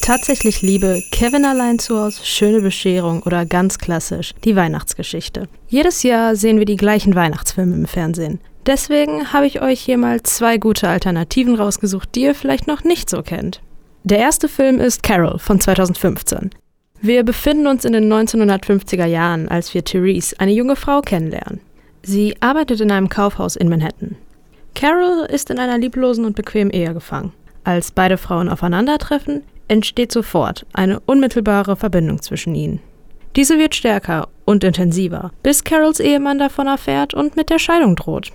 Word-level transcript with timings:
Tatsächlich 0.00 0.62
Liebe, 0.62 1.02
Kevin 1.12 1.44
allein 1.44 1.78
zu 1.78 1.98
Hause, 1.98 2.24
schöne 2.24 2.60
Bescherung 2.60 3.22
oder 3.22 3.44
ganz 3.44 3.78
klassisch 3.78 4.32
die 4.44 4.56
Weihnachtsgeschichte. 4.56 5.46
Jedes 5.68 6.02
Jahr 6.02 6.36
sehen 6.36 6.58
wir 6.58 6.64
die 6.64 6.76
gleichen 6.76 7.14
Weihnachtsfilme 7.14 7.76
im 7.76 7.86
Fernsehen. 7.86 8.40
Deswegen 8.66 9.32
habe 9.32 9.46
ich 9.46 9.62
euch 9.62 9.80
hier 9.80 9.98
mal 9.98 10.22
zwei 10.22 10.58
gute 10.58 10.88
Alternativen 10.88 11.54
rausgesucht, 11.54 12.14
die 12.14 12.22
ihr 12.22 12.34
vielleicht 12.34 12.66
noch 12.66 12.82
nicht 12.82 13.10
so 13.10 13.22
kennt. 13.22 13.60
Der 14.02 14.18
erste 14.18 14.48
Film 14.48 14.80
ist 14.80 15.02
Carol 15.02 15.38
von 15.38 15.60
2015. 15.60 16.50
Wir 17.02 17.22
befinden 17.22 17.66
uns 17.66 17.84
in 17.84 17.92
den 17.92 18.12
1950er 18.12 19.06
Jahren, 19.06 19.48
als 19.48 19.72
wir 19.74 19.84
Therese, 19.84 20.34
eine 20.38 20.52
junge 20.52 20.76
Frau, 20.76 21.02
kennenlernen. 21.02 21.60
Sie 22.02 22.34
arbeitet 22.40 22.80
in 22.80 22.90
einem 22.90 23.08
Kaufhaus 23.10 23.56
in 23.56 23.68
Manhattan. 23.68 24.16
Carol 24.74 25.26
ist 25.30 25.50
in 25.50 25.58
einer 25.58 25.78
lieblosen 25.78 26.24
und 26.24 26.36
bequemen 26.36 26.70
Ehe 26.70 26.94
gefangen. 26.94 27.32
Als 27.64 27.90
beide 27.90 28.16
Frauen 28.16 28.48
aufeinandertreffen, 28.48 29.42
entsteht 29.70 30.12
sofort 30.12 30.66
eine 30.72 31.00
unmittelbare 31.00 31.76
Verbindung 31.76 32.20
zwischen 32.20 32.54
ihnen. 32.54 32.80
Diese 33.36 33.58
wird 33.58 33.74
stärker 33.74 34.28
und 34.44 34.64
intensiver, 34.64 35.30
bis 35.42 35.62
Carols 35.62 36.00
Ehemann 36.00 36.38
davon 36.38 36.66
erfährt 36.66 37.14
und 37.14 37.36
mit 37.36 37.48
der 37.48 37.60
Scheidung 37.60 37.94
droht. 37.94 38.32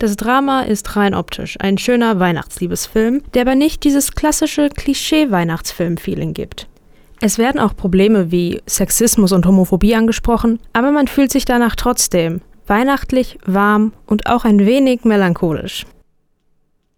Das 0.00 0.16
Drama 0.16 0.62
ist 0.62 0.96
rein 0.96 1.14
optisch 1.14 1.56
ein 1.60 1.78
schöner 1.78 2.18
Weihnachtsliebesfilm, 2.18 3.22
der 3.34 3.42
aber 3.42 3.54
nicht 3.54 3.84
dieses 3.84 4.12
klassische 4.12 4.68
Klischee-Weihnachtsfilm-Feeling 4.68 6.34
gibt. 6.34 6.66
Es 7.20 7.38
werden 7.38 7.60
auch 7.60 7.76
Probleme 7.76 8.32
wie 8.32 8.60
Sexismus 8.66 9.30
und 9.30 9.46
Homophobie 9.46 9.94
angesprochen, 9.94 10.58
aber 10.72 10.90
man 10.90 11.06
fühlt 11.06 11.30
sich 11.30 11.44
danach 11.44 11.76
trotzdem 11.76 12.40
weihnachtlich, 12.66 13.38
warm 13.46 13.92
und 14.06 14.26
auch 14.26 14.44
ein 14.44 14.66
wenig 14.66 15.04
melancholisch. 15.04 15.86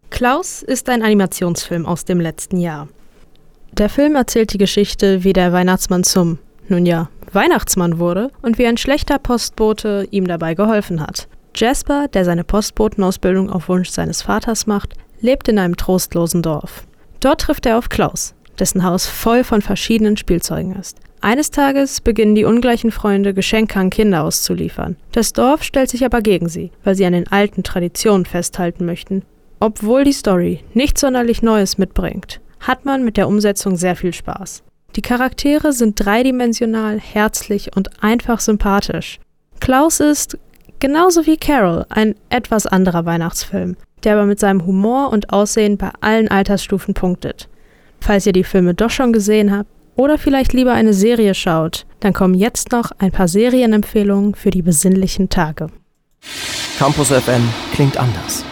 Klaus 0.09 0.63
ist 0.63 0.89
ein 0.89 1.03
Animationsfilm 1.03 1.85
aus 1.85 2.07
dem 2.07 2.21
letzten 2.21 2.57
Jahr. 2.57 2.89
Der 3.79 3.89
Film 3.89 4.15
erzählt 4.15 4.53
die 4.53 4.59
Geschichte, 4.59 5.25
wie 5.25 5.33
der 5.33 5.53
Weihnachtsmann 5.53 6.05
zum, 6.05 6.39
nun 6.69 6.87
ja, 6.87 7.09
Weihnachtsmann 7.33 7.99
wurde 7.99 8.31
und 8.41 8.57
wie 8.57 8.69
ein 8.69 8.77
schlechter 8.77 9.19
Postbote 9.19 10.07
ihm 10.13 10.29
dabei 10.29 10.55
geholfen 10.55 11.01
hat. 11.01 11.27
Jasper, 11.57 12.07
der 12.07 12.25
seine 12.25 12.45
Postbotenausbildung 12.45 13.51
auf 13.51 13.69
Wunsch 13.69 13.89
seines 13.89 14.23
Vaters 14.23 14.69
macht, 14.69 14.95
lebt 15.21 15.49
in 15.49 15.59
einem 15.59 15.77
trostlosen 15.77 16.41
Dorf. 16.41 16.85
Dort 17.19 17.41
trifft 17.41 17.67
er 17.67 17.77
auf 17.77 17.89
Klaus, 17.89 18.37
dessen 18.61 18.85
Haus 18.85 19.09
voll 19.09 19.43
von 19.43 19.61
verschiedenen 19.61 20.17
Spielzeugen 20.17 20.77
ist. 20.77 20.99
Eines 21.21 21.51
Tages 21.51 22.01
beginnen 22.01 22.37
die 22.37 22.45
ungleichen 22.45 22.93
Freunde 22.93 23.35
Geschenke 23.35 23.81
an 23.81 23.91
Kinder 23.91 24.23
auszuliefern. 24.23 24.95
Das 25.11 25.33
Dorf 25.33 25.65
stellt 25.65 25.91
sich 25.91 26.05
aber 26.05 26.21
gegen 26.21 26.49
sie, 26.49 26.71
weil 26.85 26.95
sie 26.95 27.07
an 27.07 27.13
den 27.13 27.27
alten 27.27 27.65
Traditionen 27.65 28.25
festhalten 28.25 28.87
möchten, 28.87 29.23
obwohl 29.59 30.05
die 30.05 30.13
Story 30.13 30.61
nichts 30.75 31.01
sonderlich 31.01 31.43
Neues 31.43 31.77
mitbringt 31.77 32.39
hat 32.67 32.85
man 32.85 33.05
mit 33.05 33.17
der 33.17 33.29
Umsetzung 33.29 33.77
sehr 33.77 33.97
viel 33.97 34.13
Spaß. 34.13 34.63
Die 34.97 35.03
Charaktere 35.03 35.73
sind 35.73 36.05
dreidimensional, 36.05 37.01
herzlich 37.01 37.77
und 37.77 38.03
einfach 38.03 38.41
sympathisch. 38.41 39.19
Klaus 39.61 40.01
ist, 40.01 40.39
genauso 40.79 41.27
wie 41.27 41.37
Carol, 41.37 41.85
ein 41.89 42.15
etwas 42.29 42.67
anderer 42.67 43.05
Weihnachtsfilm, 43.05 43.77
der 44.05 44.15
aber 44.15 44.27
mit 44.27 44.39
seinem 44.39 44.67
Humor 44.67 45.11
und 45.11 45.33
Aussehen 45.33 45.79
bei 45.79 45.91
allen 46.01 46.29
Altersstufen 46.29 46.95
punktet. 46.95 47.49
Falls 48.01 48.27
ihr 48.27 48.33
die 48.33 48.45
Filme 48.45 48.75
doch 48.75 48.91
schon 48.91 49.13
gesehen 49.13 49.57
habt 49.57 49.71
oder 49.97 50.19
vielleicht 50.19 50.53
lieber 50.53 50.73
eine 50.73 50.95
Serie 50.95 51.35
schaut, 51.35 51.87
dann 52.01 52.13
kommen 52.13 52.35
jetzt 52.35 52.73
noch 52.73 52.93
ein 52.99 53.11
paar 53.11 53.29
Serienempfehlungen 53.29 54.35
für 54.35 54.51
die 54.51 54.63
besinnlichen 54.63 55.29
Tage. 55.29 55.69
Campus 56.79 57.09
FM 57.09 57.49
klingt 57.73 57.97
anders. 57.97 58.45